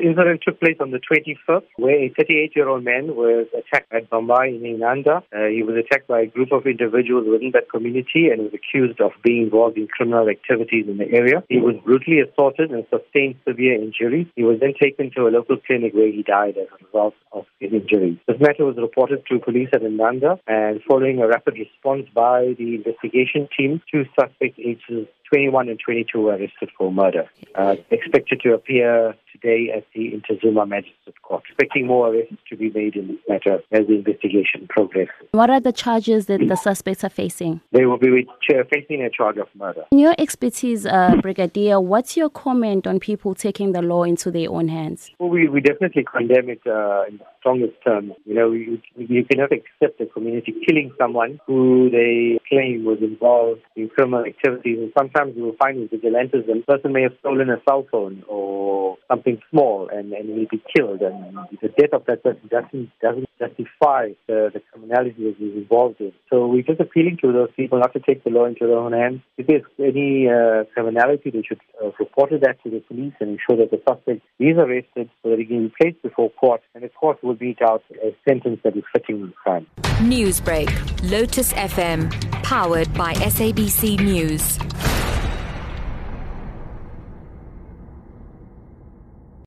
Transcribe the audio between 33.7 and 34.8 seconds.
as the investigation